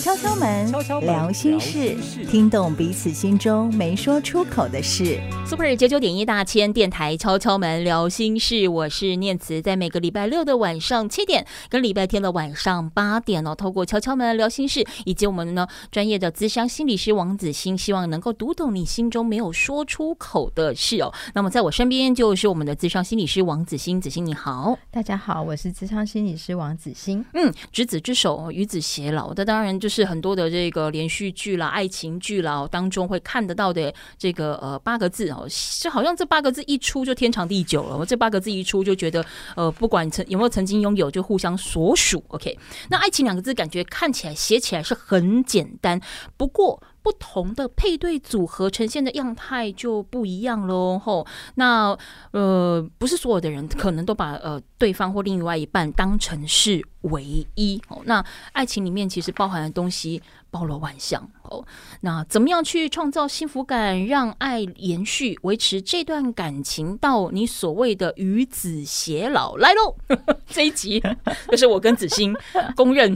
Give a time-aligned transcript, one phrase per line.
[0.00, 0.70] 敲敲门，
[1.02, 1.96] 聊心事，
[2.30, 5.20] 听懂彼此心中没说出口的事。
[5.46, 21.12] Super 九九点一大千电台敲敲门聊心事，我是念慈，在每个礼拜六的晚上七点跟礼拜天的晚上八点哦，透过敲敲门聊心事，以及我们呢专业的咨商心理师王子欣，希望能够读懂你心中没有说出口的事哦。
[21.34, 27.24] 那么在我身边就是我们的咨商心理师王子欣，子欣你好，大家好，我是咨商心理师王子欣。
[27.34, 30.04] 嗯，执子之手，与子偕老，这当然就是。
[30.04, 35.48] 很多的这个连续剧啦、爱情剧啦当中会看得到的这个呃八个字哦，
[35.80, 38.04] 就好像这八个字一出就天长地久了。
[38.04, 39.24] 这八个字一出就觉得
[39.56, 42.22] 呃，不管曾有没有曾经拥有，就互相所属。
[42.28, 42.58] OK，
[42.90, 45.98] 那爱情两个字感觉看起来写起来是很简单，
[46.36, 46.82] 不过。
[47.04, 50.98] 不同的配对组合呈现的样态就不一样喽。
[50.98, 51.24] 吼，
[51.56, 51.96] 那
[52.32, 57.80] 呃，不是所有的人可能都把呃对方或另外一半当成是唯一。
[58.06, 60.22] 那爱情里面其实包含的东西。
[60.54, 61.66] 包罗万象哦，
[62.02, 69.56] 那怎么样去创造幸福感，让爱延续、维持这段感情到你所谓的与子偕老？
[69.56, 69.96] 来喽，
[70.46, 71.02] 这一集
[71.50, 72.32] 就是我跟子欣
[72.76, 73.12] 公认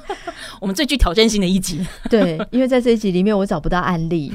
[0.58, 1.86] 我们最具挑战性的一集。
[2.08, 4.32] 对，因为在这一集里面我找不到案例。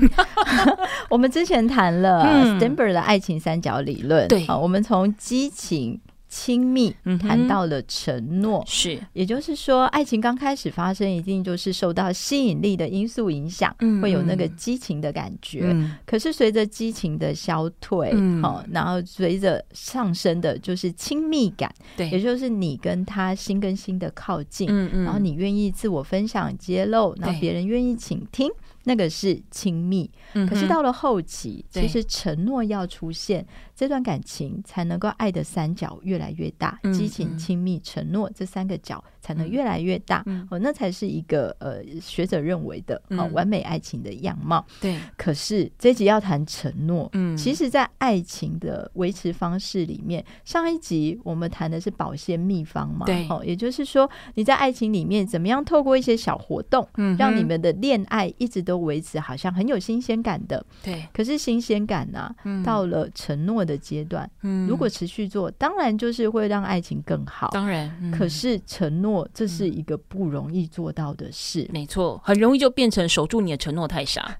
[1.10, 2.24] 我们之前谈了
[2.60, 6.00] Sternberg 的爱情三角理论，对，我们从激情。
[6.38, 15.74] 亲密谈到了承诺，是，也就是说，爱情刚开始发生，一定就是受到吸引力的因素影响，会有那个激情的感觉。
[16.06, 24.68] 可是随着激情的消退，好，然后随着上升的就是亲密感，对，也就是你跟他心跟心的靠近，
[25.06, 28.52] 然后你愿意自我分享、揭露，然后别人愿意倾听。
[28.86, 44.64] 那个是亲密，可是到了后期，嗯、其实承诺要出现，这段感情才能够爱的三角越来越大，嗯、激情、亲密、承诺这三个角才能越来越大，嗯、哦，那才是一个呃学者认为的、嗯、哦完美爱情的样貌。
[44.80, 61.04] 对，可是这一集要谈承诺，嗯，其实，在爱情的维持方式里面，上一集我们谈的是保鲜秘方嘛，对，哦，也就是说你在爱情里面怎么样透过一些小活动，嗯，让你们的恋爱一直都维持好像很有新鲜感的，对。
[61.12, 67.50] 可是新鲜感呢、啊，嗯、到了承诺的阶段，嗯，如果持续做，当然就是会让爱情更好。
[67.52, 74.38] 当然，嗯、可是承诺这是一个不容易做到的事，嗯、没错，很容易就变成守住你的承诺太傻。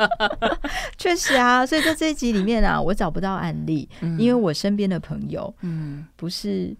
[0.98, 6.74] 确实啊，所以在这一集里面啊，我找不到案例，嗯、因为我身边的朋友，嗯，不是。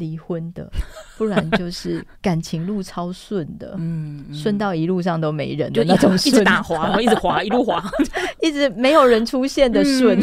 [0.00, 0.68] 离婚的，
[1.16, 7.80] 不然就是感情路超顺的， 嗯，顺到一路上都没人的那种顺，一直打滑，然 后一直滑，一路滑，
[8.42, 10.20] 一直没有人出现的顺，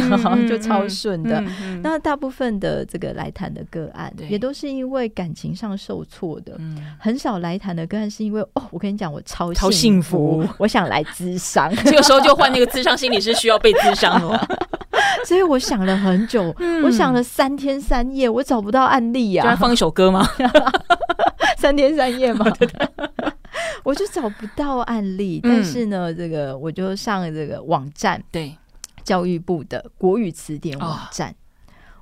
[0.50, 1.42] 就超顺的。
[1.82, 6.60] 那大部分的这个来谈的个案，也都是因为感情上受挫的，
[7.00, 14.48] 很少来谈的个案是因为哦，我跟你讲，我超超幸福，我想来咨商，这个时候就换那个咨商心理师需要被咨商了。
[15.26, 19.56] 所以我想了很久，我想了三天三夜，我找不到案例呀。
[19.56, 20.28] 放一首歌吗？
[21.58, 22.46] 三天三夜吗？
[23.84, 25.40] 我就找不到案例。
[25.44, 28.56] 但是呢，这个我就上了这个网站，对，
[29.04, 31.34] 教育部的国语词典网站，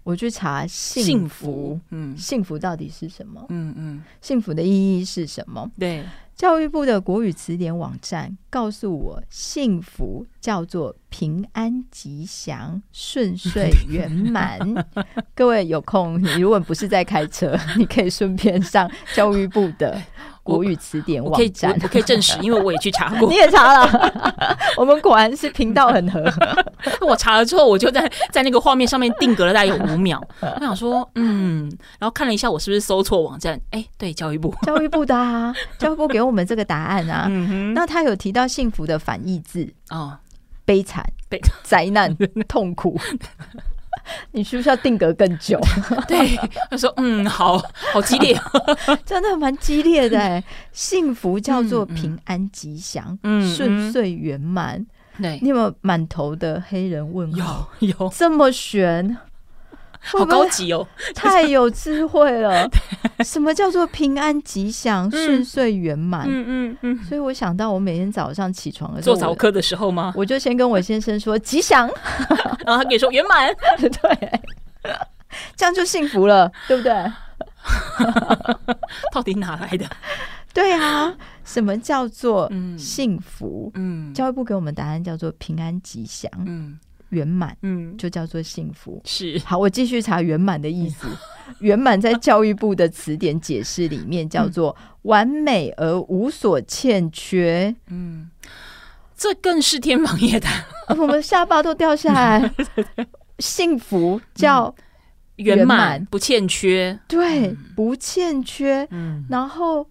[0.03, 1.79] 我去查幸福。
[1.91, 3.45] 嗯，幸福到底是什么？
[3.49, 5.69] 嗯嗯，幸福的意义是什么？
[5.79, 6.03] 对。
[6.35, 14.59] 教育部的国语词典网站告诉我，幸福叫做平安吉祥、顺遂圆满。
[15.33, 19.97] 各位有空，你如果不是在开车，你可以顺便上教育部的。
[20.43, 23.27] 国语词典网站，我可以证实，因为我也去查过。
[23.27, 26.23] 你也查了，我们果然是频道很合。
[27.01, 30.21] 我查了之后，我就在在那个画面上面定格了大概有五秒。
[30.41, 31.67] 我想说，嗯，
[31.97, 33.59] 然后看了一下，我是不是搜错网站？
[33.71, 37.27] 哎，对，教育部，教育部的啊，教育部给我们这个答案啊。
[37.73, 40.19] 那他有提到幸福的反义字啊，
[40.65, 42.15] 悲惨、悲灾难、
[42.47, 42.99] 痛苦。
[44.31, 45.59] 你需不需要定格更久？
[46.07, 46.35] 对，
[46.69, 47.57] 他说：“嗯，好
[47.91, 48.39] 好激烈，
[49.03, 50.43] 真的蛮激烈的哎。
[50.71, 54.85] 幸福叫做平安吉祥，嗯，顺遂圆满。
[55.19, 57.67] 对，你有满头的黑人问号？
[57.79, 59.17] 有，有这么玄？
[60.05, 62.69] 好高级哦， 太有智慧了。
[63.23, 66.25] 什么叫做平安吉祥、顺遂圆满？
[66.29, 67.03] 嗯嗯嗯。
[67.03, 70.13] 所以我想到，我每天早上起床的时候，做早课的时候吗？
[70.15, 71.89] 我就先跟我先生说吉祥，
[72.65, 73.47] 然后他给说圆满，
[73.79, 74.41] 对，
[75.55, 76.93] 这样就幸福了，对不对？
[79.11, 79.85] 到底哪来的？
[80.53, 81.13] 对啊，
[81.43, 83.71] 什么叫做幸福？
[83.75, 86.31] 嗯，教育部给我们答案叫做平安吉祥。
[86.45, 86.79] 嗯。
[87.09, 89.01] 圆满，嗯，就叫做幸福。
[89.05, 89.39] 是。
[89.45, 91.07] 好，我继续查圆满的意思。
[91.59, 97.73] 圆满在教育部的词典解释里面叫做完美而无所欠缺。
[97.87, 98.29] 嗯，
[99.15, 100.65] 这更是天方夜谭，
[100.97, 102.51] 我们下巴都掉下来。
[103.39, 104.73] 幸福叫
[105.35, 106.97] 圆满，不欠缺。
[107.07, 108.87] 对，不欠缺。
[108.89, 109.87] 嗯，然后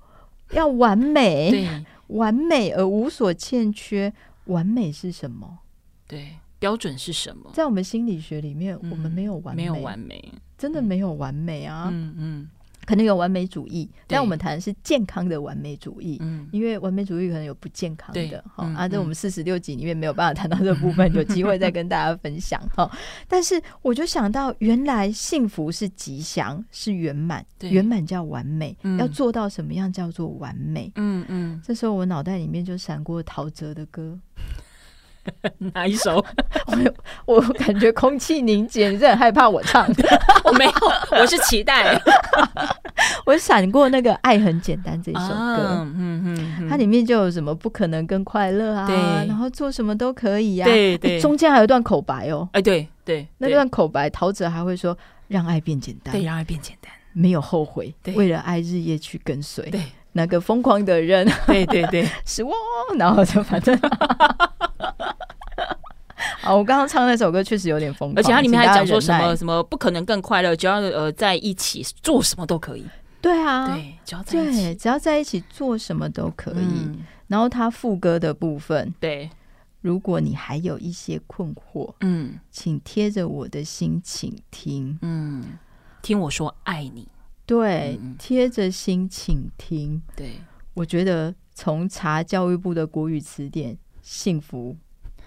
[0.51, 4.13] 要完美，对，完美而无所欠缺。
[4.47, 5.61] 完美是什么？
[6.07, 7.51] 对，标准是什么？
[7.53, 10.33] 在我们心理学里面，我们没有完美，没有完美。
[10.57, 12.49] 真的没有完美啊，嗯嗯，
[12.87, 22.91] 可能有完美主义，但我们谈的是健康的完美主义，嗯，因为完美主义可能有不健康的，哈啊，在我们四十六集里面没有办法谈到这部分，有机会再跟大家分享哈。
[23.29, 30.91] 但是我就想到，原来幸福是吉祥，是圆满，圆满叫完美，要做到什么样叫做完美？
[30.95, 34.19] 嗯嗯，这时候我脑袋里面就闪过陶喆的歌。
[35.75, 36.25] 哪一首？
[37.27, 39.91] 我我感觉空气凝结，你是很害怕我唱。
[39.95, 40.21] 的？
[40.45, 40.73] 我没有，
[41.19, 42.01] 我是期待。
[43.27, 46.23] 我闪过那个《爱很简单》这首歌，嗯
[46.61, 54.97] 嗯，它里面就有什么不可能跟快乐啊，对，然后做什么都可以呀，对对，中间还有一段口白哦，哎对对，那段口白，陶喆还会说
[55.29, 59.81] 让爱变简单，对，让爱变简单，没有后悔，为了爱日夜去跟随，对，
[60.13, 62.53] 那个疯狂的人，对对对，是我，
[62.97, 63.79] 然后就反正。
[66.45, 72.85] 好，我刚刚唱那首歌确实有点疯狂，而且它里面还讲说什么什么不可能更快乐，只要呃在一起做什么都可以。
[73.23, 76.57] 对啊，对，只要在一起，只要在一起做什么都可以。
[76.61, 79.31] 嗯、然后他副歌的部分，对，
[79.81, 85.43] 如果你还有一些困惑，嗯，请贴着我的心请听，嗯，
[86.03, 87.09] 听我说爱你，
[87.47, 90.33] 对，贴着心请听，对，
[90.75, 94.77] 我觉得从查教育部的国语词典，幸福。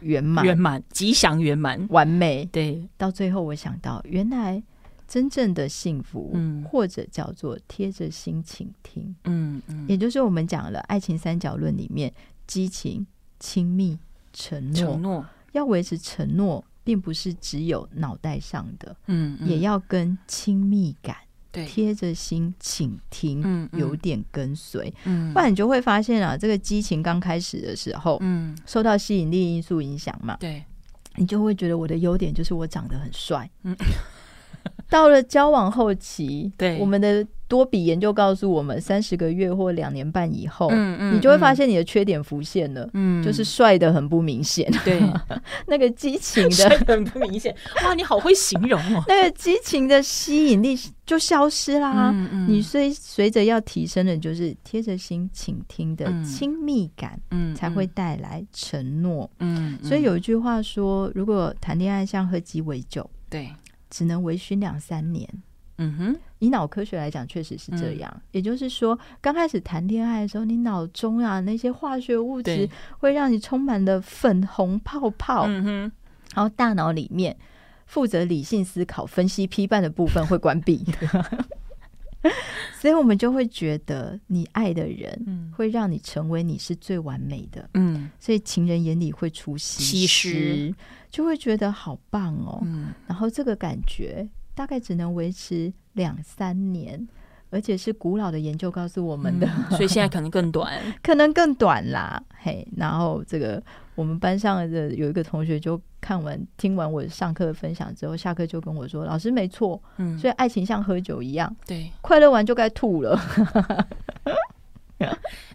[0.02, 2.46] 圆满、圆满、吉祥、圆满、完美。
[2.46, 4.62] 对，到最后我想到，原来
[5.08, 12.14] 真正的幸福，嗯，或者叫做贴着心倾听，嗯嗯，也就是我们讲了爱情三角论里面，
[12.46, 13.06] 激情、
[13.40, 13.98] 亲密、
[14.34, 15.26] 承诺，承诺。
[15.54, 21.16] 要维持承诺，并不是只有脑袋上的，嗯，也要跟亲密感。
[21.66, 30.64] 贴着心倾听，嗯，有点跟随，嗯，不然你就会发现啊，这个激情刚开始的时候，嗯，受到吸引力因素影响嘛，对，
[31.16, 33.76] 你就会觉得我的优点就是我长得很帅，嗯，
[34.90, 37.26] 到了交往后期， 对，我们的。
[37.48, 45.02] 多比研究告诉我们，三十个月或两年半以后，嗯嗯，你就会发现你的缺点浮现了，嗯，就是帅的很不明显，对，
[45.68, 47.56] 那个激情的帅的很不明显，
[47.86, 63.50] 哇，你好会形容哦， 那个激情的吸引力就消失啦，嗯嗯，你随随着要提升的，就是贴着心倾听的亲密感，嗯，才会带来承诺，嗯，所以有一句话说，如果谈恋爱像喝鸡尾酒，对，
[63.90, 65.28] 只能微醺两三年。
[65.78, 68.12] 嗯哼，以脑科学来讲，确实是这样。
[68.16, 75.46] 嗯、也就是说，刚开始谈恋爱的时候，你脑中啊那些化学物质会让你充满了粉红泡泡。
[75.48, 75.92] 嗯哼，
[76.34, 77.38] 然后大脑里面
[77.86, 80.84] 负责理性思考、分析、批判的部分会关闭，
[82.80, 87.70] 所以我们就会觉得你爱的人会让你成为你是最完美的。
[87.76, 90.74] 嗯，所以情人眼里会出西施，
[91.12, 92.60] 就会觉得好棒哦。
[92.66, 94.28] 嗯，然后这个感觉。
[94.58, 97.08] 大概只能维持两三年，
[97.52, 100.74] 而且是古老的研究告诉我们的，嗯，所以现在可能更短，
[101.04, 102.20] 可能更短啦。
[102.42, 103.62] 嘿，然后这个
[103.94, 113.16] 我们班上的有一个同学就看完听完我上课的分享之后，下课就跟我说：“老师没错，嗯，所以爱情像喝酒一样，对，快乐完就该吐了。”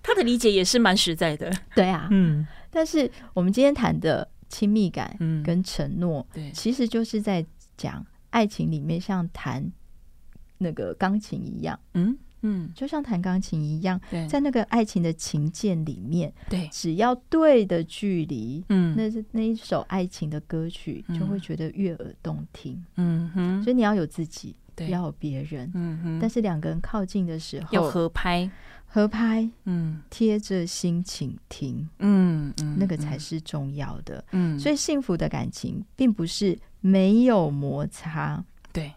[0.01, 2.47] 他的理解也是蛮实在的，对啊，嗯。
[2.71, 7.45] 但是我们今天谈的亲密感跟承诺，对，其实就是在
[7.77, 8.07] 讲。
[8.33, 9.63] 爱情里面像弹
[10.59, 28.51] 那个钢琴一样，嗯嗯，就像弹钢琴一样，在那个爱情的琴键里面，对，只要对的距离，嗯，那是那一首爱情的歌曲就会觉得悦耳动听，嗯哼，所以你要有自己，对，要有别人，嗯哼，但是两个人靠近的时候要合拍，
[28.87, 36.59] 合拍，嗯，贴着心倾听，嗯嗯，那个才是重要的，嗯，所以幸福的感情并不是。
[36.83, 38.93] 没有摩擦，对，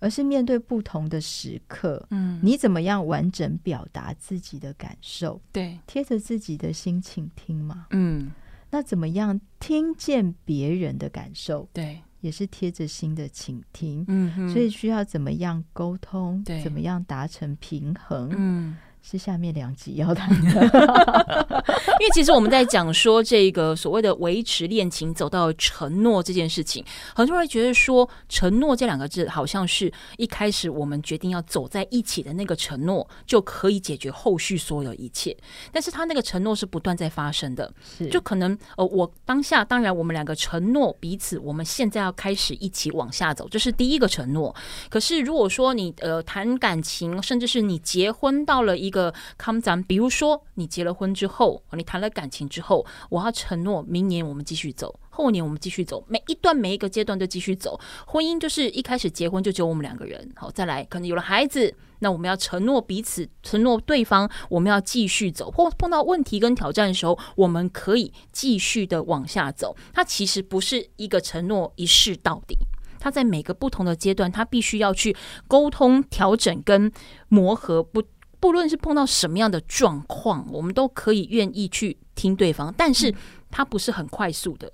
[0.00, 5.40] 而是面对不同的时刻，嗯，你怎么样完整表达自己的感受？
[5.52, 8.32] 对，贴着自己的心倾听嘛，嗯，
[8.70, 11.68] 那怎么样听见别人的感受？
[11.72, 16.42] 对，也是贴着心的倾听，嗯，所以需要怎么样沟通？
[16.42, 18.34] 对，怎么样达成平衡？
[18.36, 18.76] 嗯。
[19.02, 20.62] 是下面两集要谈的，
[21.98, 35.36] 因为其实我们在讲说这个所谓的维持恋情走到承诺这件事情，很多人觉得说承诺这两个字好像是一开始我们决定要走在一起的那个承诺就可以解决后续所有一切，
[35.72, 37.72] 但是他那个承诺是不断在发生的，
[38.10, 44.54] 就可能呃我当下当然我们两个承诺彼此，我们现在要开始一起往下走，这是第一个承诺。
[44.88, 57.78] 可是如果说你呃谈感情，甚至是你结婚到了一一个康咱，比如说你结了婚之后，你谈了感情之后，我要承诺明年我们继续走，后年我们继续走，每一段每一个阶段都继续走。
[58.08, 65.48] 婚姻就是一开始结婚就只有我们两个人，好，再来可能有了孩子，那我们要承诺彼此，承诺对方，我们要继续走。
[65.52, 69.76] 或碰到问题跟挑战的时候，我们可以继续的往下走。
[69.92, 72.56] 它其实不是一个承诺一试到底。
[73.02, 75.16] 他在每个不同的阶段，他必须要去
[75.48, 76.92] 沟通、调整跟
[77.28, 77.82] 磨合。
[77.82, 78.02] 不，
[78.40, 82.74] 不论是碰到什么样的状况，我们都可以愿意去听对方。
[82.76, 83.14] 但是，
[83.50, 84.72] 他不是很快速的，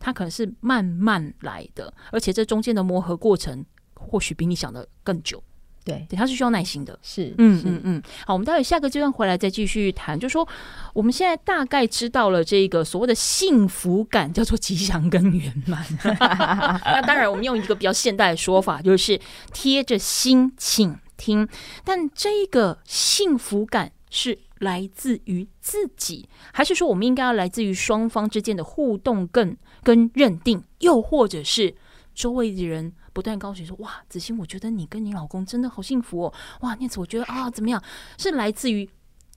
[0.00, 5.42] 他可能是慢慢来的，而且这中间的磨合过程，或许比你想的更久。
[5.84, 6.98] 对，对，他是需要耐心的。
[7.02, 8.02] 是，嗯嗯嗯。
[8.26, 10.18] 好，我们待会下个阶段回来再继续谈。
[10.18, 10.48] 就说
[10.94, 15.84] 我们现在大概知道了这个所谓的幸福感叫做吉祥跟圆满。
[16.02, 19.20] 那当然，我们用一个比较现代的说法，就是
[19.52, 21.48] 贴着心倾听。
[21.84, 31.74] 但这个幸福感是来自于自己，还是说我们应该要来自于双方之间的互动更跟认定，又或者是
[32.14, 32.92] 周围的人？
[33.12, 36.34] 不断告诉你说：“哇，子欣，我觉得你跟你老公真的好幸福哦！
[36.62, 37.80] 哇，念慈，我觉得啊，怎么样？
[38.18, 38.90] 是来自于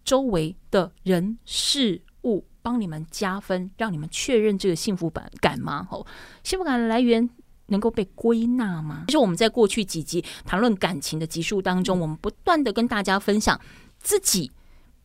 [0.03, 5.87] 周围的人事物帮你们加分，让你们确认这个幸福感感吗？
[5.91, 6.03] 哦，
[6.43, 7.29] 幸福感的来源
[7.67, 9.05] 能够被归纳吗？
[9.07, 13.59] 其实我们在过去几集谈论感情的集数当中，我们不断的跟大家分享
[13.99, 14.51] 自己。”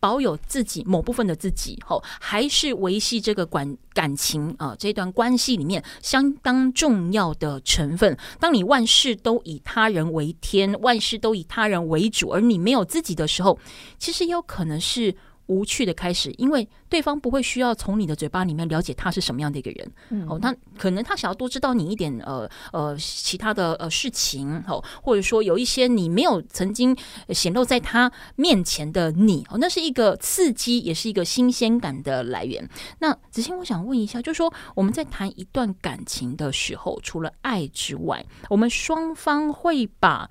[0.02, 8.18] 保有自己某部分的自己，吼，还是维系这个感感情啊、呃、这段关系里面相当重要的成分。
[8.40, 13.56] 当你万事都以他人为天，万事都以他人为主，而你没有自己的时候，
[13.96, 15.14] 其实有可能是。
[15.52, 19.92] 无趣的开始，因为对方不会需要从你的嘴巴里面了解他是什么样的一个人。
[20.10, 26.96] 嗯，哦，他可能他想要多知道你一点呃呃其他的呃事情哦，或者说有一些你没有曾经
[27.30, 32.68] 显露在他面前的你哦，那是一个刺激，也是一个新鲜感的来源。
[32.98, 40.30] 那子欣，我想问一下，就是说我们在谈一段感情的时候，除了爱之外，我们双方会把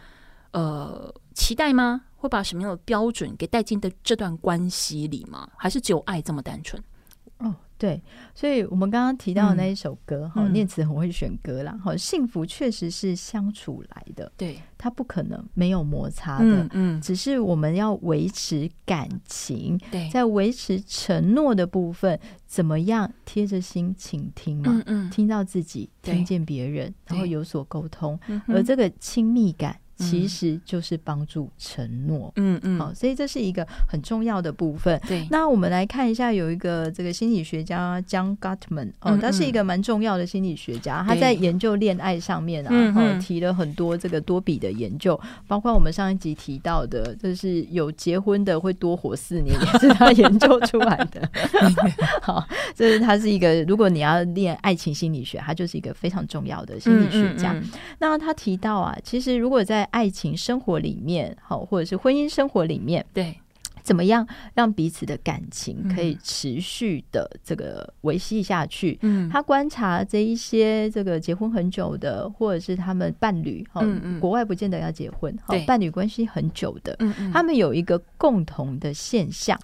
[0.52, 2.02] 呃期待吗？
[2.22, 5.50] 会把什么样的标准给带进的这段关系里吗？
[5.58, 6.80] 还是只有爱这么单纯？
[7.40, 8.00] 哦，对，
[8.36, 11.72] 所以我们刚刚提到的那一首歌，哈、嗯，念慈很会选歌啦。
[11.84, 29.76] 哈、嗯，幸福确实是相处来的，对，它不可能没有摩擦的，嗯，嗯，只是我们要维持感情，对，在维持承诺的部分，怎么样贴着心倾听嘛，嗯嗯，听到自己，听见别人，然后有所沟通，而这个亲密感。
[30.02, 35.00] 其实就是帮助承诺，嗯嗯，好，所以这是一个很重要的部分。
[35.08, 51.30] 对，那我们来看一下，有一个这个心理学家 John Gottman 哦，他是一个蛮重要的心理学家，他在研究恋爱上面啊，提了很多这个多比的研究，包括我们上一集提到的，就是有结婚的会多活四年， 也是他研究出来的。
[52.22, 57.56] 好，这是他是一个，如果你要练爱情心理学，他就是一个非常重要的心理学家。
[58.00, 63.38] 那他提到啊，其实如果在爱情生活里面，好，或者是婚姻生活里面，对，
[63.84, 68.98] 怎么样让彼此的感情可以持续的这个维系下去？
[69.02, 73.82] 嗯，他观察这一些这个结婚很久的，或者是他们伴侣，哈，
[74.20, 76.98] 国外不见得要结婚，好，伴侣关系很久的，
[77.34, 79.60] 他们有一个共同的现象，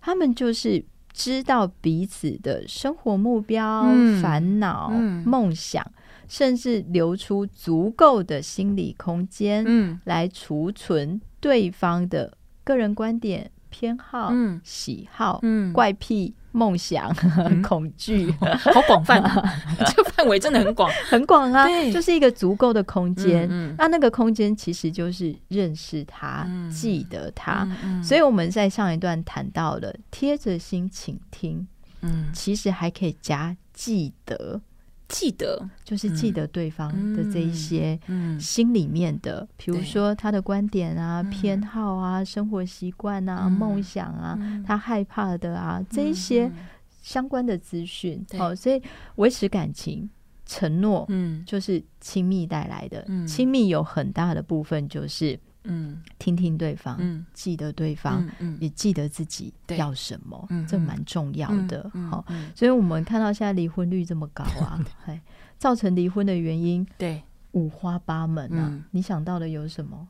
[0.00, 3.84] 他们就是知道彼此的生活目标、
[4.22, 4.90] 烦恼、
[5.24, 5.84] 梦想。
[6.28, 12.32] 甚至留出足够的心理空间，嗯，来储存对方的
[12.62, 18.30] 个人观点、偏好、嗯、喜好、嗯、怪癖、梦想、嗯、 恐惧，
[18.72, 19.42] 好广泛啊！
[19.94, 21.66] 这范围真的很广， 很广啊！
[21.90, 23.46] 就是一个足够的空间。
[23.48, 27.66] 嗯嗯、那那个空间其实就是认识他、嗯、记得他。
[28.02, 31.66] 所以我们在上一段谈到了贴着心倾听，
[32.02, 34.60] 嗯，其实还可以加记得。
[35.08, 37.98] 记得就是记得对方的这一些
[38.38, 46.52] 心里面的，比如说他的观点啊、偏好啊、生活习惯啊、梦想啊、他害怕的啊这一些
[47.00, 48.22] 相关的资讯。
[48.36, 48.82] 好，所以
[49.16, 50.08] 维持感情、
[50.44, 53.06] 承诺，嗯，就是亲密带来的。
[53.26, 55.38] 亲密有很大的部分就是
[55.68, 61.88] 嗯，听听对方，嗯，记得对方，嗯，也记得自己要什么，嗯，这蛮重要的。
[62.10, 65.20] 好，所以我们看到现在离婚率这么高啊， 哎，
[65.58, 67.22] 造成离婚的原因，对，
[67.52, 68.82] 五花八门啊。
[68.90, 70.08] 你想到的有什么？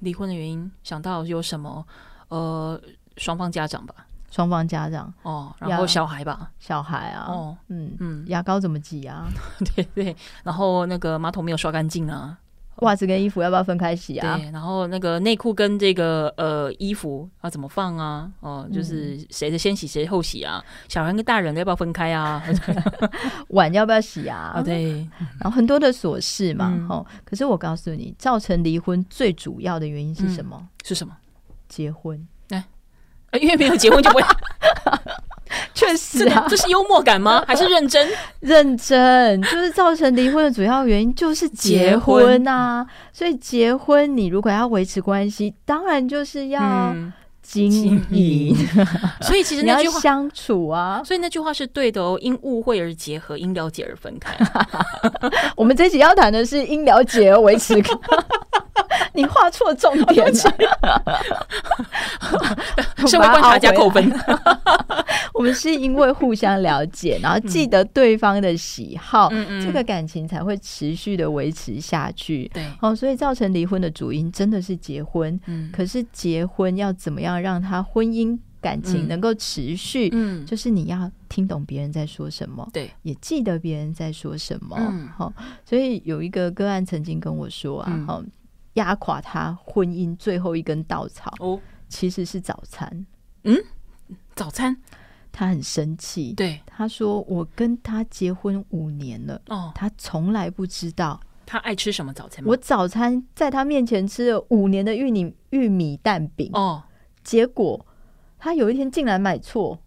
[0.00, 1.84] 离婚的原因想到有什么？
[2.28, 2.80] 呃，
[3.16, 3.94] 双方家长吧，
[4.30, 5.12] 双方家长。
[5.22, 9.26] 哦，然后小孩吧，小孩啊，哦，嗯嗯，牙膏怎么挤啊？
[9.74, 12.38] 对对，然后那个马桶没有刷干净啊。
[12.80, 14.36] 袜子跟衣服要不要分开洗啊？
[14.36, 18.30] 对，然后那个内裤跟这个呃衣服要怎么放啊？
[18.40, 20.64] 哦、呃，就是谁的先洗谁后洗啊？
[20.88, 22.42] 小孩跟大人要不要分开啊？
[23.48, 24.54] 碗要不要洗啊？
[24.56, 25.08] 哦、对，
[25.38, 27.20] 然后很多的琐事嘛，哦、嗯。
[27.24, 30.56] 可是我告诉你，造成离婚最主要的原因是什么？
[30.60, 31.16] 嗯、是什么？
[31.68, 32.26] 结婚。
[32.50, 32.64] 哎、
[33.32, 34.24] 欸，因为没有结婚就不会。
[35.80, 37.42] 确实啊，这是幽默感吗？
[37.48, 38.06] 还是认真？
[38.40, 42.86] 认真，就是造成离婚的主要原因就是结婚啊。
[43.14, 46.94] 所以结婚，你如果要维持关系，当然就是要
[47.42, 47.72] 经
[48.10, 48.54] 营。
[49.22, 52.18] 所以其实那句话相处啊，所以那句话是对的哦。
[52.20, 54.36] 因误会而结合，因了解而分开。
[55.56, 57.74] 我们这集要谈的是因了解而维持。
[59.14, 60.32] 你画错重点了，
[63.06, 64.10] 社会观察家扣分。
[65.32, 72.50] 我们是因为互相了解，然后记得对方的喜好，嗯、这个感情才会持续的维持下去。
[72.52, 75.40] 对，哦，所以造成离婚的主因真的是结婚。
[75.46, 80.10] 嗯，可是结婚要怎么样让他婚姻感情能够持续？
[80.12, 84.76] 嗯，就是你要听懂别人在说什么，对，也记得别人在说什么。
[84.78, 85.32] 嗯，好，
[85.64, 88.22] 所以有一个个案曾经跟我说啊，好。
[88.74, 93.06] 压垮他婚姻最后一根稻草哦，其实是早餐。
[93.44, 93.56] 嗯，
[94.34, 94.76] 早餐，
[95.32, 96.32] 他很生气。
[96.34, 102.44] 对，他说：“我跟他结婚五年了，哦，他从来不知道他爱吃什么早餐。
[102.44, 106.82] 我早餐在他面前吃了五年的玉米玉米蛋饼哦，
[107.24, 107.84] 结果
[108.38, 109.78] 他有一天竟然买错。”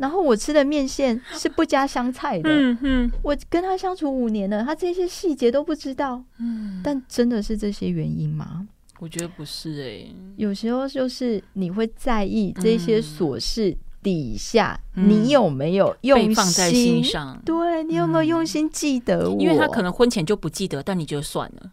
[0.00, 2.48] 然后我吃的面线是不加香菜的。
[2.50, 6.24] 嗯嗯，我跟他相处五年了，他这些细节都不知道。
[6.38, 8.66] 嗯，但真的是这些原因吗？
[8.98, 10.06] 我觉得不是。
[10.36, 17.38] 有时候就是你会在意这些琐事底下，你有没有用心放在心上？
[17.44, 19.38] 对，你有没有用心记得我？
[19.38, 21.70] 因为他可能婚前就不记得，但你就算了，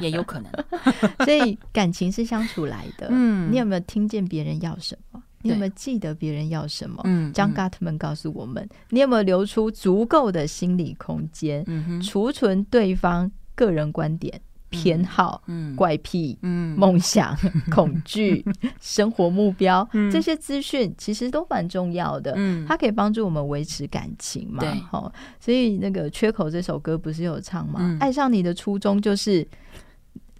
[0.00, 0.50] 也有可能。
[1.24, 3.06] 所以感情是相处来的。
[3.10, 5.22] 嗯，你有没有听见别人要什么？
[5.42, 7.00] 你有没有记得别人要什么？
[7.04, 11.64] 嗯，John Gottman 告诉我们，你有没有留出足够的心理空间，
[12.00, 15.42] 储存对方个人观点、偏好、
[15.76, 17.36] 怪癖、梦想、
[17.70, 18.44] 恐惧、
[18.80, 22.32] 生活目标这些资讯，其实都蛮重要的。
[22.36, 24.60] 嗯，它可以帮助我们维持感情嘛。
[24.60, 27.98] 对，好，所以那个缺口这首歌不是有唱吗？
[28.00, 29.46] 爱上你的初衷就是。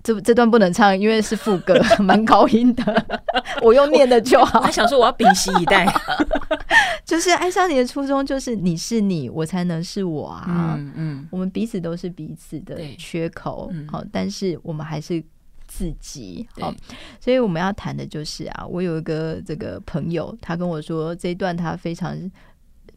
[0.03, 3.07] 这这段不能唱，因为是副歌， 蛮高音的。
[3.62, 4.59] 我用念的就好。
[4.61, 5.87] 我 还想说，我要屏息以待。
[7.05, 10.77] 就是爱上你的初衷，就是你是你，我才能是我啊。
[10.79, 13.71] 嗯嗯，我们彼此都是彼此的缺口。
[13.91, 15.23] 好，但是我们还是
[15.67, 16.47] 自己。
[16.61, 16.75] 好，
[17.21, 22.19] 所以我们要谈的就是啊，我有一个这个朋友，他跟我说这一段他非常。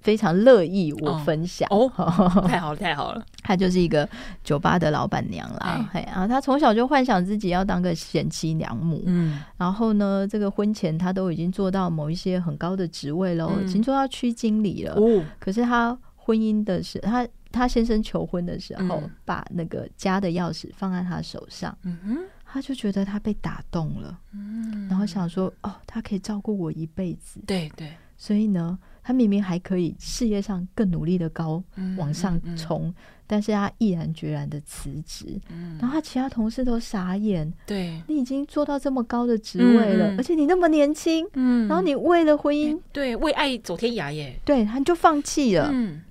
[0.05, 1.67] 非常乐意我分享。
[1.71, 1.89] 哦，
[2.47, 3.25] 太好了，太好了。
[3.41, 4.07] 她就是一个
[4.43, 14.93] 酒吧的老板娘啦，嘿啊，她从小就幻想自己要当个贤妻良母，嗯，然后呢，这个婚前她都已经做到某一些很高的职位了，已经做到区经理了。
[14.93, 28.77] 哦，可是她婚姻的是，她他先生求婚的时候，把那个家的钥匙放在他手上，嗯哼，她就觉得他被打动了，嗯，然后想说，哦，他可以照顾我一辈子，对对，所以呢。
[29.05, 31.63] 他明明还可以事业上更努力的高
[31.95, 32.91] 往上冲，
[33.27, 35.39] 但是他毅然决然的辞职，
[35.79, 37.53] 然后他其他同事都傻眼。
[37.67, 41.67] 对，你已经做到这么高的职位了，而且你那么年轻，嗯。
[41.67, 45.69] 然后你为了婚姻，对，为爱走天涯耶，对，他就放弃了。
[45.71, 46.01] 嗯。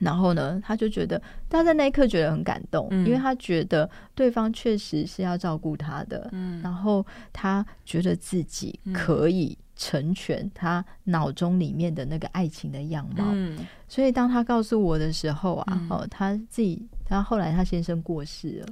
[0.00, 6.28] 然后呢，他就觉得他在那一刻觉得很感动，因为他觉得对方确实是要照顾他的，
[6.60, 9.56] 然后他觉得自己可以。
[9.74, 13.58] 成全他脑中里面的那个爱情的样貌，嗯、
[13.88, 18.66] 所以当他告诉我的时候啊，嗯、哦，他自己，他后来他先生过世了，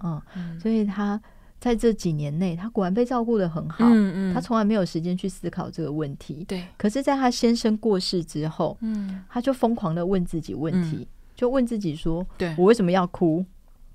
[0.00, 1.20] 哦、嗯，所以他
[1.58, 6.64] 在这几年内，他果然被照顾的很好，嗯嗯、他从来没有时间去思考这个问题，对。
[6.76, 13.44] 可是，在他先生过世之后，嗯、他就疯狂的问自己问题，嗯、就问自己说：对我为什么要哭？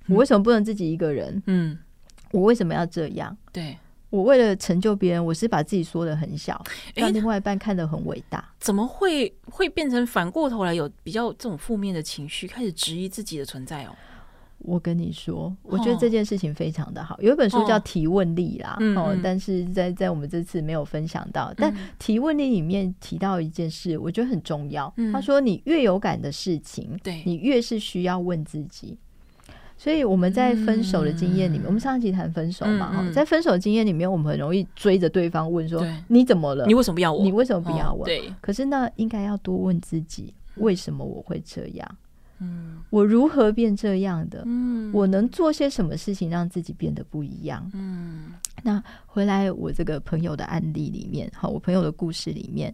[0.07, 1.41] 我为什么不能自己一个人？
[1.45, 1.77] 嗯，
[2.31, 3.35] 我为什么要这样？
[3.53, 3.77] 对。
[4.11, 8.53] 我为了成就别人，我是把自己缩的很小，让另外一半看得很伟大。
[8.59, 13.95] 怎么会会变成反过头来有比较这种负面的情绪，开始质疑自己的存在哦？
[14.63, 17.19] 我跟你说，我觉得这件事情非常的好。
[17.19, 21.51] 有一本书叫《提问力》啦，哦，但是在在我们这次没有分享到。
[21.57, 24.93] 但提问力里面提到一件事，我觉得很重要。
[25.11, 28.95] 他说，你越有感的事情，对你越是需要问自己。
[29.81, 36.67] 所以我们在分手的经验里面，我们上一集谈分手嘛，哈，在分手经验里面，我们很容易追着对方问说：“你怎么了？
[36.67, 37.23] 你为什么不要我？
[37.23, 38.31] 你为什么不要我？”对。
[38.41, 41.97] 可是呢应该要多问自己，为什么我会这样？
[42.37, 44.43] 嗯，我如何变这样的？
[44.45, 47.67] 嗯，我能做些什么事情让自己变得不一样？
[47.73, 52.71] 嗯，那回来我这个朋友的案例里面，好，我朋友的故事里面，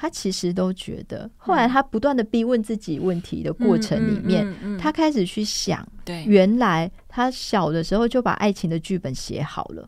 [0.00, 9.86] 他其实都觉得，后来他不断的逼问自己问题的过程里面，他开始去想，对，原来他小的时候就把爱情的剧本写好了，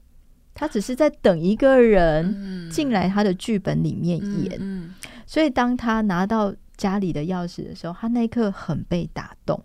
[0.52, 4.94] 他只是在等一个人进来他的剧本里面演，
[5.26, 6.54] 所以当他拿到。
[6.74, 9.62] 家里的钥匙的时候，他那一刻很被打动，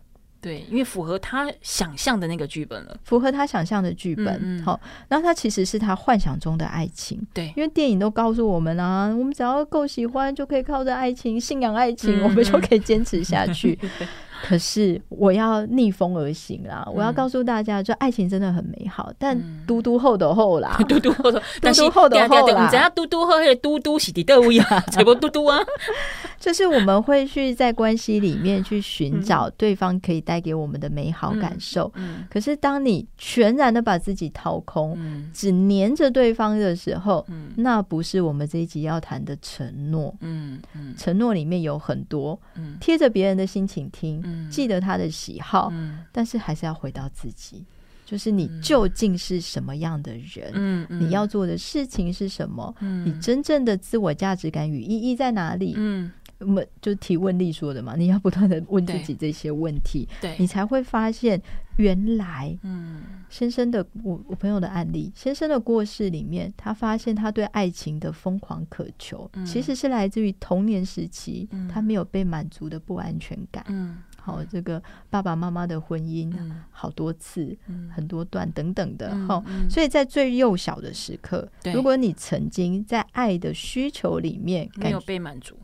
[0.48, 4.64] 对，因为符合他想象的那个剧本了，符合他想象的剧本。
[4.64, 4.80] 好、
[5.10, 13.78] 然后他其实是他幻想中的爱情，对，因为电影都告诉我们啊，我们只要够喜欢，就可以靠着爱情、信仰爱情，嗯、我们就可以坚持下去。
[14.44, 16.84] 可是我要逆风而行啦！
[16.88, 25.58] 嗯、我要告诉大家，就爱情真的很美好，但嘟嘟后的后啦， 嘟嘟后的 嘟嘟后的后啦，只要嘟嘟后的嘟嘟是的都一样，才不嘟嘟啊！
[26.40, 31.92] 就是我们会去在关系里面去寻找对方可以带给我们的美好感受。
[31.96, 40.14] 嗯，可是当你全然的把自己掏空，嗯、只黏着对方的时候，嗯、那不是我们这一集要谈的承诺。
[40.22, 42.40] 嗯嗯，承诺里面有很多，
[42.80, 44.22] 贴着别人的心情听。
[44.50, 47.64] 记得他的喜好，嗯、但是还是要回到自己，
[48.06, 50.52] 就是你究竟是什么样的人？
[50.54, 52.74] 嗯，你要做的事情是什么？
[52.80, 55.74] 嗯，你真正的自我价值感与意义在哪里？
[55.76, 61.42] 嗯，我们就提问力说的嘛，你要不断的问自己这些问题，对，你才会发现
[61.78, 73.66] 原来，嗯，先生的我我朋友的案例，先生的过世里面，他发现他对爱情的疯狂渴求，嗯、其实是来自于童年时期、嗯、他没有被满足的不安全感。
[73.68, 73.98] 嗯。
[74.28, 76.30] 好，这个爸爸妈妈的婚姻
[76.70, 79.10] 好多次，嗯、很多段等等的。
[79.26, 85.56] 哈、所以在最幼小的时刻，如果你曾经在爱的需求里面没有被满足，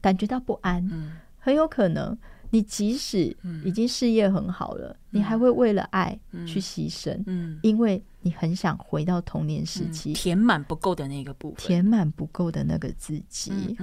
[0.00, 2.16] 感觉到不安，嗯、很有可能
[2.50, 6.16] 你即使已经事业很好了，嗯、你还会为了爱
[6.46, 7.54] 去牺牲，嗯。
[7.54, 13.76] 嗯、因为你很想回到童年时期，嗯、填满不够的那个部分，填满不够的那个自己。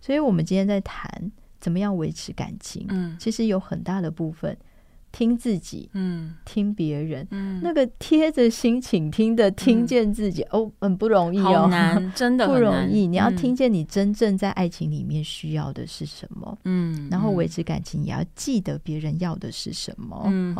[0.00, 1.32] 所以我们今天在谈。
[1.64, 2.84] 怎么样维持感情？
[2.90, 4.54] 嗯，其实有很大的部分
[5.10, 13.06] 听自己，嗯，听别人，嗯，那个贴着心倾听的听见自己，哦，很不容易哦，好难， 真的不容易。
[13.06, 20.54] 你要听见你真正在爱情里面需要的是什么，嗯，然后维持感情也要记得别人要的是什么，嗯，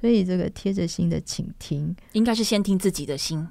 [0.00, 3.46] 所以这个贴着心的倾听，应该是先听自己的心，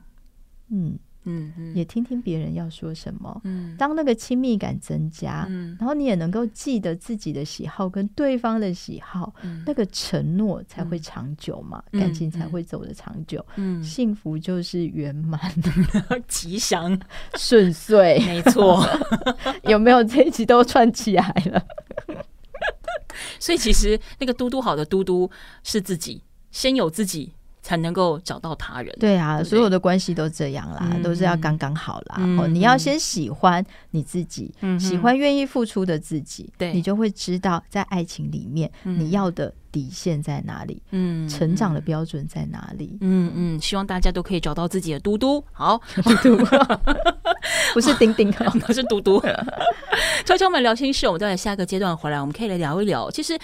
[0.70, 1.00] 嗯。
[1.30, 3.42] 嗯，也听听别人要说什么。
[3.44, 13.46] 嗯，当那个亲密感增加，嗯，然后你也能够记得自己的喜好跟对方的喜好，嗯，那个承诺才会长久嘛，感情才会走得长久。
[13.58, 15.40] 嗯，幸福就是圆满、
[16.28, 16.98] 吉祥、
[17.36, 18.84] 顺遂，没错。
[19.68, 21.62] 有没有这一集都串起来了？
[23.40, 25.30] 所以其实那个嘟嘟好的嘟嘟
[25.64, 27.34] 是自己，先有自己。
[27.68, 28.96] 才能够找到他人。
[28.98, 32.16] 对啊，所有的关系都这样啦，都是要刚刚好啦。
[32.40, 34.50] 哦，你要先喜欢你自己，
[34.80, 42.98] 喜欢愿意付出的自己，对，你就会知道在爱情里面你要的底线在哪里，嗯，成长的标准在哪里。
[43.02, 45.44] 嗯嗯，希望大家都可以找到自己的嘟嘟。
[45.52, 46.38] 好，嘟嘟，
[47.76, 48.32] 不是丁丁，
[48.66, 49.22] 不是嘟嘟。
[50.26, 53.12] 悄悄们聊心事，我们再来下一个阶段回来，我们可以来聊一聊。
[53.12, 53.38] 其实。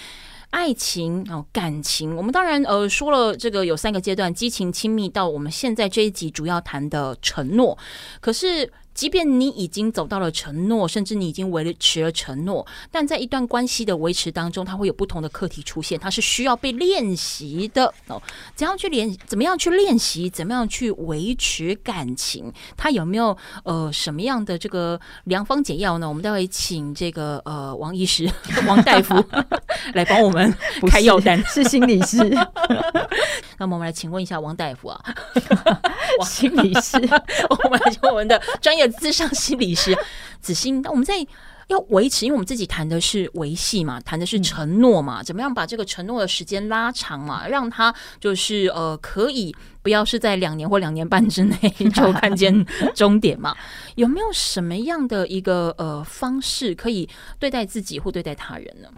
[0.53, 7.75] 爱情哦，感情，我们当然呃说了这个有三个阶段，激情、亲密，到我们现在这一集主要谈的承诺，
[8.21, 8.71] 可是。
[8.93, 18.21] 即便你已经走到了承诺，甚至你已经维持了承诺，但在一段关系的维持当中，它会有不同的课题出现，它是需要被练习的哦。
[18.56, 19.12] 怎样去练？
[19.25, 20.29] 怎么样去练习？
[20.29, 22.53] 怎么样去维持感情？
[22.77, 26.08] 它有没有呃什么样的这个良方解药呢？
[26.08, 28.29] 我们待会请这个呃王医师、
[28.67, 29.15] 王大夫
[29.95, 30.53] 来帮我们
[30.88, 32.17] 开药单，是心理师。
[33.58, 35.03] 那么我们来请问一下王大夫啊，
[36.19, 36.97] 王心理师，
[37.49, 38.83] 我们来请我们的专业。
[38.88, 39.98] 咨商心理师
[40.41, 41.15] 子欣，那我们在
[41.67, 51.56] 要维持，因为我们自己谈的是维系嘛，谈的是承诺嘛，怎么样把这个承诺的时间拉长嘛，让他就是呃可以不要是在两年或两年半之内
[51.96, 53.56] 就看见终点嘛？
[53.96, 57.08] 有没有什么样的一个呃方式可以
[57.39, 58.89] 对待自己或对待他人呢？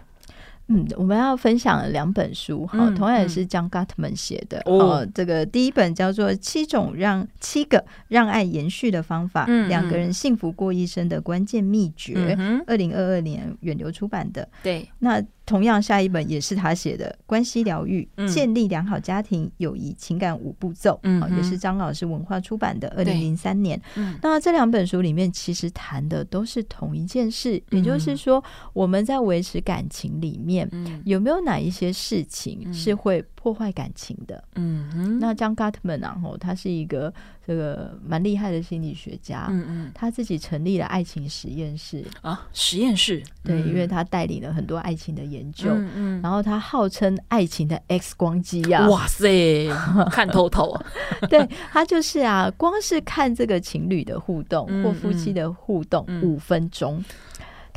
[0.68, 4.60] 嗯，我们要分享两本书，哈、嗯，同样也是 John Gottman 写的。
[4.66, 14.48] 哦、嗯，这个第一本叫做《七种让七个让爱延续的方法》，嗯，两个人幸福过一生的关键秘诀，二零二二年远流出版的。
[14.62, 15.22] 对，那。
[15.46, 23.80] 同样，下一本也是他写的《关系疗愈：建立良好家庭友谊情感五步骤》，嗯，也是张老师文化出版的，二零零三年。
[23.94, 30.68] 嗯，那这两本书里面其实谈的都是同一件事，也就是说，我们在维持感情里面，
[31.04, 34.42] 有没有哪一些事情是会破坏感情的？
[34.56, 37.14] 嗯，那 John Gottman 然后他是一个。
[37.46, 49.68] 这个蛮厉害的心理学家，嗯嗯，他自己成立了爱情实验室啊，实验室，对，因为他带领了很多爱情的研究，嗯嗯，然后他号称爱情的 X 光机啊，哇塞，
[50.10, 50.76] 看透透，
[51.30, 57.00] 对，他就是啊，光是看这个情侣的互动或夫妻的互动五分钟。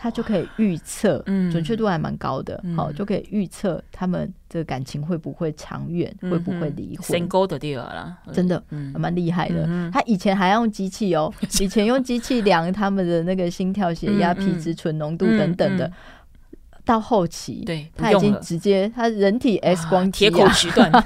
[0.01, 7.19] 他就可以预测，准确度还蛮高的，好，就可以预测他们的感情会不会长远，会不会离婚。
[7.19, 8.63] single 的地儿了，真的，
[8.97, 9.67] 蛮厉害的。
[9.91, 15.91] 他以前还要用机器哦， 以前用机器量他们的那个心跳、血压、皮质醇浓度等等的。
[16.85, 20.89] 到后期，对，他已经直接他人体 X 光机，铁口直断。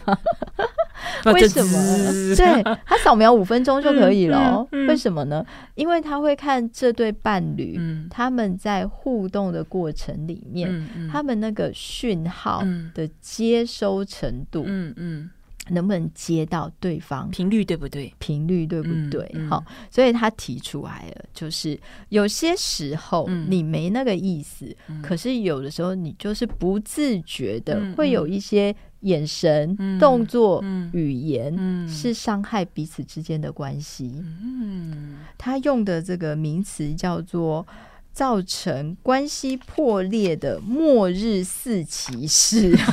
[1.33, 2.35] 为什么？
[2.35, 4.65] 对， 他扫描五分钟就可以了。
[4.87, 5.45] 为什么呢？
[5.75, 12.63] 因为他会看这对伴侣，他们在互动的过程里面，他们那个讯号
[12.93, 15.29] 的接收程度，嗯嗯，
[15.69, 18.13] 能不能接到对方频率对不对？
[18.19, 19.29] 频率对不对？
[19.49, 28.75] 好，所以他提出来了，就是有些时候你没那个意思，可是有的时候你就是不自觉的会有一些。
[29.03, 34.11] 眼神、动作、嗯、语言、嗯、是伤害彼此之间的关系。
[34.41, 37.65] 嗯，他用的这个名词叫做
[38.11, 42.75] “造成关系破裂的末日四骑士”。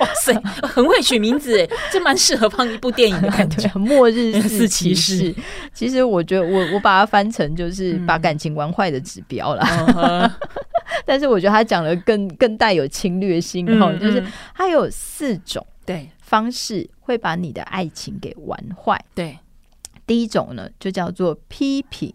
[0.00, 3.68] 哇塞，很会取名字诶，这蛮适合放一部电影的感觉。
[3.78, 5.34] 末日 四骑士，
[5.72, 10.38] 其实我觉得我我把它翻成就是把感情玩坏的指标啦。
[11.08, 14.22] 嗯但是我觉得他讲的更更带有侵略性哦，就是
[14.54, 16.10] 他有四种对。
[16.20, 19.02] 方式会把你的爱情给玩坏。
[19.14, 19.38] 对，
[20.06, 22.12] 第一种呢就叫做批评，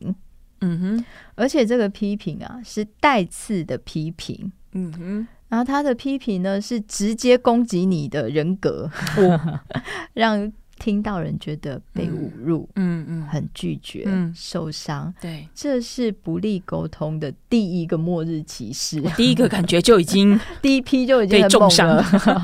[0.62, 9.60] 嗯哼，而且这个批评啊是带刺的批评，嗯哼，然后他的批评呢是直接攻击你的人格，哦、
[10.14, 10.54] 让。
[10.80, 19.00] 听到人觉得被侮辱，嗯嗯，很拒绝，嗯，受伤，对，这是不利沟通的第一个末日骑士。
[19.16, 22.04] 第一个感觉就已经 第一批就已经很重伤了，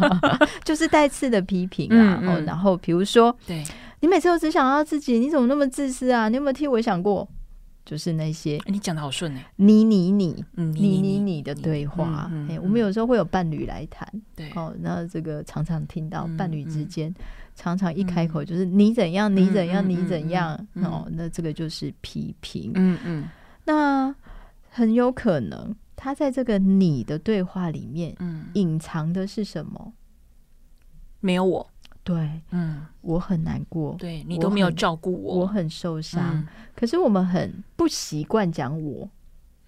[0.63, 2.21] 就是带刺的批评啊。
[2.25, 3.63] 哦，然后比如说，对，
[3.99, 6.29] 你每次都只想要自己，你怎么那么自私啊？
[6.29, 7.27] 你有没有替我想过？
[7.85, 17.11] 就是那些你讲的好顺哎，你你你，你你你的对话，哎，我们有时候会有伴侣来谈，对，哦，那这个常常听到伴侣之间。
[17.59, 22.71] 常常一开口就是你怎样，你怎样，你怎样哦，那这个就是批评。
[22.75, 23.27] 嗯嗯，
[23.65, 24.15] 那
[24.69, 29.91] 很有可能他在这个你的对话里面，嗯，隐藏的是什么？
[31.19, 31.69] 没有我，
[32.01, 36.47] 对，嗯，我很难过，对你都没有照顾我，我很受伤。
[36.73, 39.09] 可是我们很不习惯讲我，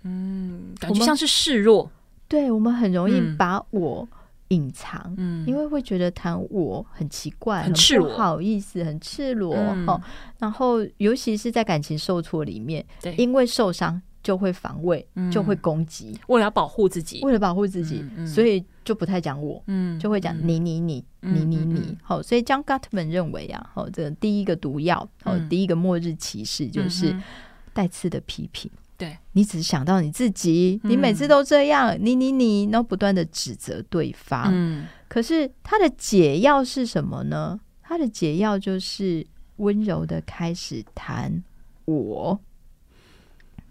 [0.03, 1.91] 嗯，感觉像是示弱。
[2.29, 4.07] 对，我们很容易把我。
[4.51, 9.99] 隐藏，嗯，因为会觉得谈我很奇怪，很不好意思，很赤裸哦。
[10.39, 21.97] 然后，尤其是在感情受挫里面，对，因为受伤就会防卫，就会攻击，为了保护自己，为了保护自己，所以就不太讲我，嗯，就会讲你你你你你你。
[22.03, 27.15] 好，所以 John Gottman 认为啊，好，这第一个毒药，好，第一个末日骑士就是
[27.71, 28.69] 带刺的批评。
[29.01, 34.51] 对，你只想到你自己，你每次都这样，你你你，然后不断的指责对方。
[34.53, 37.59] 嗯，可是他的解药是什么呢？
[37.81, 41.43] 他的解药就是温柔的开始谈
[41.85, 42.39] 我。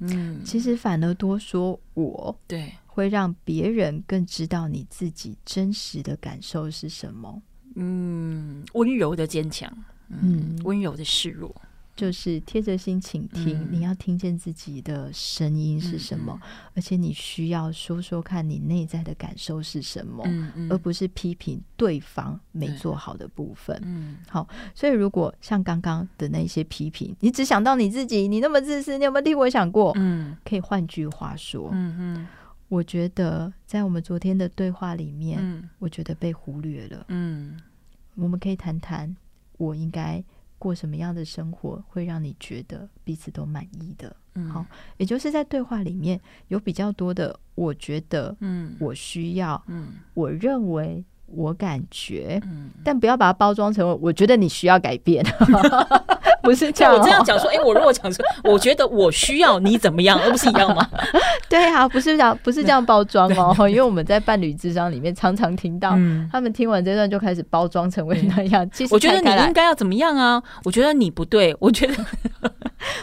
[0.01, 7.41] 嗯，其实反而多说我，对，会让别人更知道你自己真实的感受是什么。
[7.77, 9.73] 嗯，温柔的坚强，
[10.09, 11.55] 嗯，温柔的示弱。
[11.97, 20.25] 就是贴着心倾听，嗯、你要听见自己的声音是什么，嗯嗯、而且你需要说说看你内在的感受是什么，
[20.71, 23.79] 而不是批评对方没做好的部分。
[23.85, 29.93] 嗯、好，所以如果像刚刚的那些批评，你只想到你自己，你那么自私，你有没有替我想过？
[29.97, 32.27] 嗯，可以换句话说，嗯嗯，
[32.69, 37.05] 我觉得在我们昨天的对话里面，嗯、我觉得被忽略了。
[37.09, 37.61] 嗯，
[38.15, 39.15] 我们可以谈谈，
[39.59, 40.25] 我应该。
[40.61, 44.15] 过什么样的生活会让你觉得彼此都满意的？
[44.53, 44.65] 好，
[44.99, 51.05] 也就是在对话里面有比较多的，我觉得，嗯，我需要，嗯，我认为。
[51.35, 55.25] 我感觉，嗯，但不要把它包装成我觉得你需要改变，
[56.43, 56.95] 不是这样。
[56.95, 60.89] 我这样讲说，哎、欸，我如果讲说，我觉得我需要你怎么样，而不是一样吗？
[61.49, 63.69] 对啊，不是这样，不是这样包装哦。
[63.69, 65.91] 因为我们在伴侣智商里面常常听到，
[66.31, 68.69] 他们听完这段就开始包装成为那样。
[68.71, 70.43] 其实我觉得你应该要怎么样啊？
[70.65, 71.95] 我觉得你不对，我觉得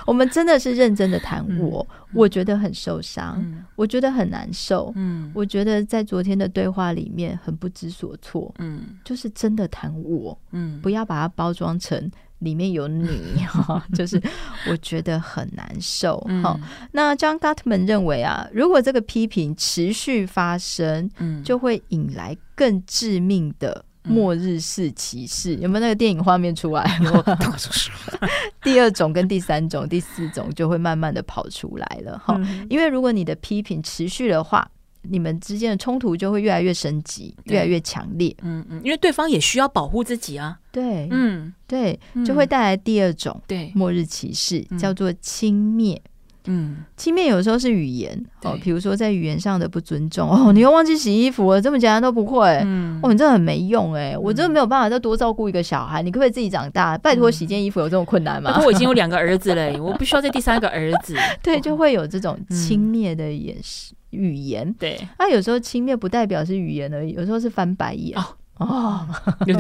[0.06, 1.86] 我们真的是认真的谈我。
[2.14, 14.22] 我觉得很受伤，嗯、我觉得很难受，嗯、我觉得在昨天的对话里面很不知所措，嗯、就是真的谈我，嗯、不要把它包装成里面有你，哈、就是
[14.70, 16.18] 我觉得很难受。
[16.42, 16.62] 哈、嗯，
[16.94, 23.84] 那 John Gottman 认为啊，如果这个批评持续发生，嗯、就会引来更致命的。
[24.08, 27.00] 末日式歧视有没有那个电影画面出来？
[28.64, 32.36] 第二种跟第三种、第四种就会慢慢的跑出来了哈。
[32.40, 34.70] 嗯、因为如果你的批评持续的话，
[35.04, 38.36] 你们之间的冲突就会越来越升级，越来越强烈。
[38.42, 40.58] 嗯嗯，因为对方也需要保护自己啊。
[40.72, 45.98] 对，嗯对，就会带来第二种对末日歧视，嗯、叫做轻蔑。
[46.48, 56.98] 嗯，轻蔑有时候是语言哦，比如说在语言上的不尊重哦，你又忘记洗衣服了，这么简单都不会，嗯，哦，你真的很没用哎，我真的没有办法再多照顾一个小孩，你可不可以自己长大？
[56.98, 58.62] 拜托，洗件衣服有这么困难吗？
[58.66, 61.16] 我已经有两个儿子嘞，我不需要再第三个儿子。
[61.44, 64.74] 对，就会有这种轻蔑的眼神语言。
[64.80, 68.26] 对，那有时候轻蔑不代表是语言而已，有时候是翻白眼哦，
[68.60, 69.08] 哦
[69.46, 69.54] 对，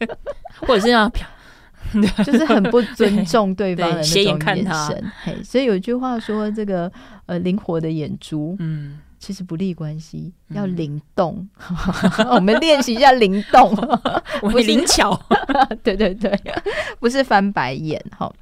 [0.66, 1.10] 或者是要。
[2.24, 6.90] 就是很不尊重对方的那种眼神，嘿，所以有句话说，这个
[7.26, 11.48] 呃灵活的眼珠，嗯，其实不利关系，要灵动。
[12.30, 13.70] 我们练习一下灵动，
[14.42, 15.18] 我会灵巧。
[15.82, 16.32] 对对对，
[17.00, 18.02] 不是翻白眼。
[18.16, 18.32] 哈，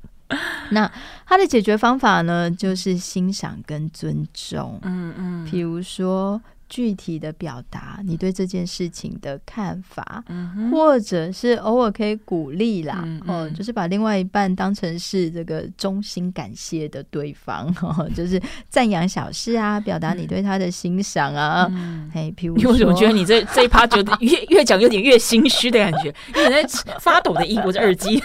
[0.71, 0.91] 那
[1.25, 4.79] 他的解决方法呢，就是欣赏跟尊重。
[4.83, 6.41] 嗯嗯，比如说。
[6.69, 28.21] 具体的表达你对这件事情的看法，嗯、或者是偶尔可以鼓励啦，哦，就是把另外一半当成是这个衷心感谢的对方， 哦、就是赞扬小事啊，表达你对他的欣赏啊，嗯、哎，譬如说，我觉得你这这一趴觉得 越越讲有点越心虚的感觉，因为在发抖的音，我的耳机，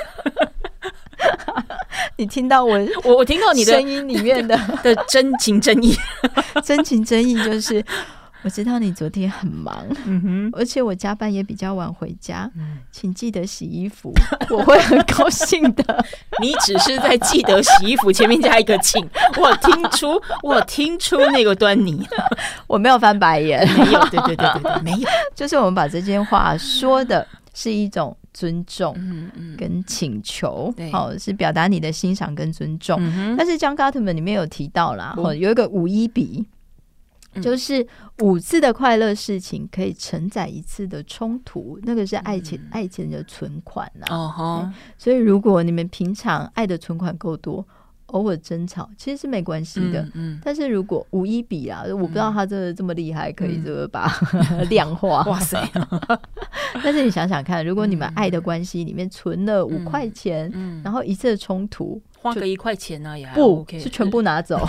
[2.17, 5.95] 你听到我我我听到你的声音里面的的真情真意，
[6.63, 7.85] 真情真意就是。
[8.43, 14.11] 我知道你昨天很忙，嗯哼，而且我加班也比较晚回家，嗯，请记得洗衣服，
[14.49, 16.05] 我会很高兴的。
[16.41, 19.07] 你只是在记得洗衣服前面加一个请，
[19.39, 22.03] 我听出我听出那个端倪，
[22.65, 28.95] 我没有翻白眼，没有，对对对对对，没有， 就是我们把这件话说的是一种尊重，
[29.57, 32.99] 跟请求，好，是表达你的欣赏跟尊重。
[33.37, 36.43] 但是江高特们里面有提到啦，有一个五一比。
[37.41, 37.85] 就是
[38.19, 44.05] 五次的快乐事情可以承载一次的冲突，那个是爱情爱情的存款呐。
[44.09, 47.65] 哦哈，所以如果你们平常爱的存款够多，
[48.07, 50.05] 偶尔争吵其实是没关系的。
[50.13, 54.11] 嗯，但是如果五一比啊，我不知道他真的这么厉害，可以这个把
[54.69, 55.23] 量化。
[55.23, 55.65] 哇塞！
[56.83, 60.51] 但是你想想看，如果你们爱的关系里面存了五块钱，
[60.83, 62.01] 然后一次的冲突。
[62.21, 64.59] 花个一块钱呢，也不 OK 是全部拿走，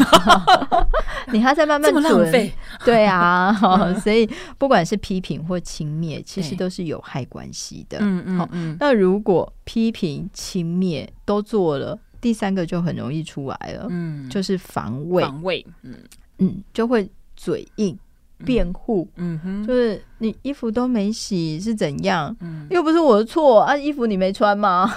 [1.32, 2.52] 你还在慢慢存，浪费。
[2.84, 3.52] 对啊，
[4.00, 7.98] 所以不管是批评或轻蔑，其实都是有害关系的。
[8.00, 8.76] 嗯嗯嗯。
[8.80, 15.94] 那如果批评、轻蔑都做了，第三个就很容易出来了，嗯，就是防卫，防卫，嗯
[16.38, 17.98] 嗯，就会嘴硬。
[18.44, 22.34] 辩护，嗯哼，就是你衣服都没洗是怎样？
[22.40, 24.88] 嗯，又不是我的错啊，衣服你没穿吗？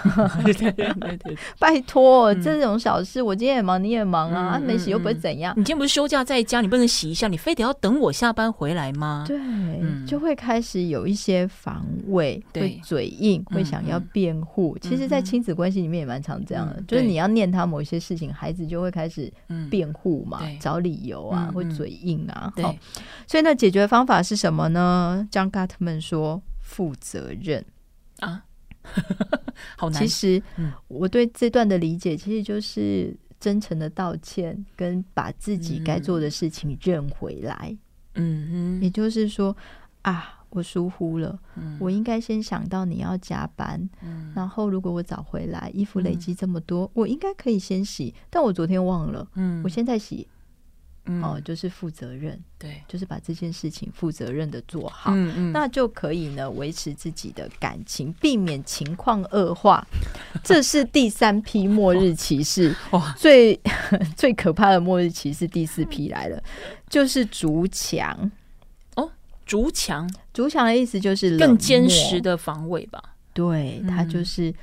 [0.44, 5.54] 对对对对， 拜托，这种小事我今天也忙，你也忙啊，啊没洗又不会怎样。
[5.58, 9.26] 你今天不是休假在家，你不能洗一下，你非得要等我下班回来吗？
[9.28, 9.38] 对，
[10.06, 14.78] 就会开始有一些防卫，会嘴硬，会想要辩护。
[14.80, 19.32] 其实，在亲子关系里面也蛮常这样的，就是你要念他某一些事情，孩子就会开始
[19.70, 22.64] 辩护嘛，找理由啊，会嘴硬啊，对。
[23.28, 27.64] 所以那解决方法是什么呢？John Gottman 说：“负责任
[28.20, 28.46] 啊，
[29.78, 30.42] 好难。”其实，
[30.88, 37.78] 我对这段的理解，其实就是真诚的道歉，跟把自己该做的事情认回来。
[38.16, 39.56] 嗯哼，也就是说
[40.04, 50.28] 啊，我疏忽了，嗯、我应该先想到你要加班，嗯、然后如果我早回来，衣服累积这么多，嗯、我应该可以先洗，但我昨天忘了，嗯，我现在洗。
[51.06, 59.86] 嗯、哦，就是负责任，对，就是把这件事情负责任的做好，嗯嗯，那就可以呢维持自己的感情，避免情况恶化。
[60.44, 63.60] 这是第三批末日骑士，哇，最
[64.18, 66.42] 最可怕的末日骑士第四批来了，
[66.90, 68.32] 就是筑墙。
[68.96, 69.12] 哦，
[69.46, 73.02] 筑墙，筑墙的意思就是更坚实的防卫吧？
[73.34, 74.54] 对，他就是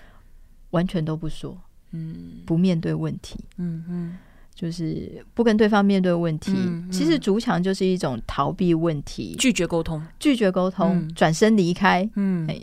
[0.70, 1.57] 完全都不说，
[1.93, 4.18] 嗯，不面对问题，嗯嗯。
[4.55, 12.09] 就是不跟对方面对问题，嗯嗯、其实筑墙就是一种逃避问题、拒绝沟通、拒绝沟通、转、嗯、身离开。
[12.17, 12.61] 嗯，哎、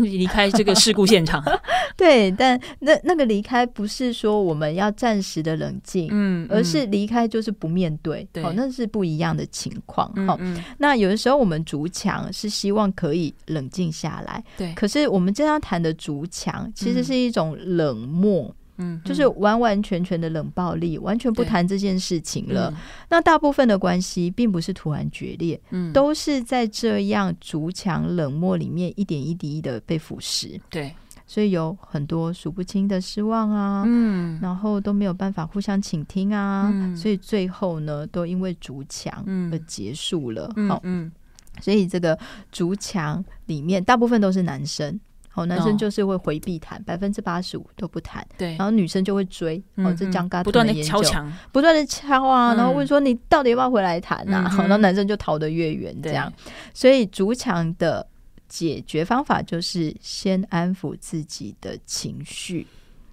[0.00, 1.42] 离开这个事故现场。
[1.96, 8.26] 对，但那那个离开不是说我们要暂时的冷静，嗯，而是离开就是不面对。
[8.32, 10.08] 对、哦，那是不一样的情况。
[10.26, 14.42] 好、嗯嗯哦，那有的时候我们逐墙是希望可以冷静下来。
[14.56, 18.54] 对，可是我们经常谈的逐墙其实是一种冷漠。
[18.80, 22.74] 嗯，就是完完全全的冷暴力，完全不谈这件事情了。
[23.08, 30.58] 那大部分的关系并不是突然决裂，嗯，都是在这样筑墙冷漠里面一点一滴的被腐蚀。
[30.68, 30.94] 对，
[31.26, 40.52] 所以有很多数不清的失望啊，嗯，然后都没有办法互相倾听啊，嗯，所以最后呢，都因为筑墙而结束了。
[40.68, 41.12] 好，嗯，
[41.60, 42.18] 所以这个
[42.50, 44.98] 筑墙里面大部分都是男生。
[45.32, 48.26] 好，男生就是会回避谈，百分之八十五都不谈。
[48.36, 54.46] 对，然后女生就会追，哦，这张嘎，不断的敲墙，不断的敲啊，然后问说你到底要不要回来谈呐？
[54.50, 56.30] 好，然后男生就逃得越远，这样。
[56.74, 58.04] 所以筑墙的
[58.48, 62.66] 解决方法就是先安抚自己的情绪，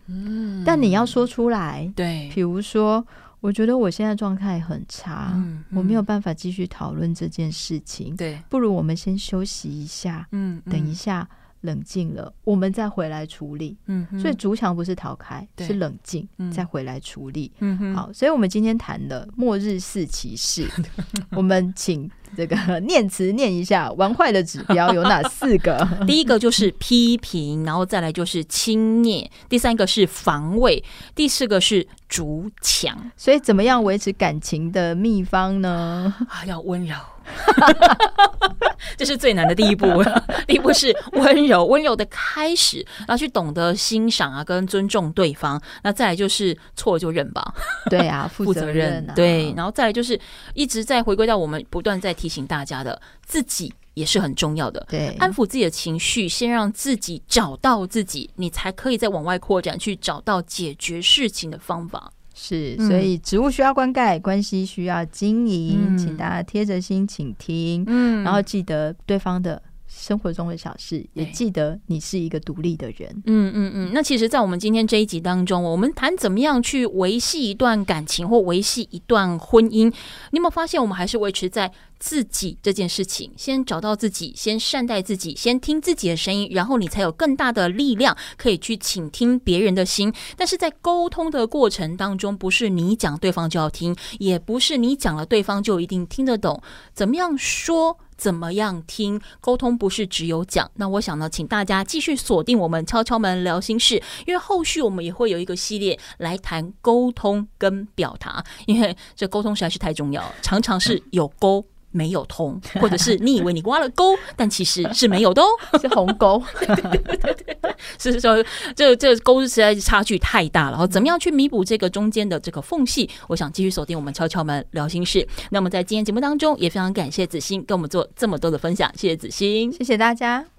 [0.07, 3.05] 嗯，但你要说出来，对，比如说，
[3.41, 5.39] 我觉得我现在状态很差，
[5.71, 11.29] 我没有办法继续讨论这件事情，对，不如我们先休息一下，嗯，等一下。
[11.67, 13.77] 冷静了，我们再回来处理。
[13.87, 17.51] 嗯，所以筑墙不是逃开，是冷静，嗯、再回来处理。
[17.59, 20.67] 嗯，好，所以我们今天谈的末日四骑士，
[21.35, 25.87] 我们请这个念词念一下，玩坏的指标有哪四个？
[26.07, 33.11] 第一个就是批评，然后再来就是轻蔑，第三个是防卫，第四个是筑墙。
[33.17, 36.13] 所以怎么样维持感情的秘方呢？
[36.29, 36.95] 啊，要温柔。
[38.97, 39.85] 这是最难的第一步，
[40.47, 45.61] 第一步是温柔，温柔的开始，然后去懂得欣赏啊，跟尊重对方。
[45.83, 47.53] 那再来就是错就认吧，
[47.89, 49.53] 对啊，负责任啊，对。
[49.55, 50.19] 然后再来就是
[50.53, 54.85] 一直在回归到我们不断在提醒大家的，自己也是很重要的。
[54.89, 62.11] 对，安抚自己的情绪，先让自己找到自己，你才可以再往外扩展，去找到解决事情的方法。
[62.39, 73.09] 是，所以植物需要灌溉，关系需要经营，嗯、请大家贴着心请听，嗯，然后记得对方的生活中的小事，也记得你是一个独立的人。
[73.25, 73.91] 嗯嗯嗯。
[73.93, 79.87] 那其实，在我们今天这一集当中，我们谈怎么样去维系一段感情或维系一段婚姻，
[80.31, 90.13] 你有没有发现，我们还是维持在自己这件事情，先找到自己，先善待自己，先听自己的声音，然后你才有更大的力量可以去倾听别人的心。
[90.35, 96.61] 但是在沟通的过程当中，不是你讲对方就要听，也不是你讲了对方就一定听得懂。
[96.93, 97.97] 怎么样说？
[98.17, 99.21] 怎么样听？
[99.39, 100.69] 沟通不是只有讲。
[100.75, 111.63] 那我想呢，请大家继续锁定我们敲敲门聊心事，因为后续我们也会有一个系列来谈沟通跟表达，因为这沟通实在是太重要，常常是有沟。
[111.91, 115.47] 没有通， 或者是你以为你挖了沟，但其实是没有的哦，
[115.81, 116.41] 是鸿沟。
[116.59, 118.43] 对对对对，是说
[118.75, 120.71] 这这沟实在是差距太大了。
[120.71, 123.09] 然后怎么样去弥补这个中间的这个缝隙？
[123.27, 125.27] 我想继续锁定我们敲敲门聊心事。
[125.49, 130.56] 那么在今天节目当中，也非常感谢子欣跟我们做这么多的分享，谢谢子欣，谢谢大家。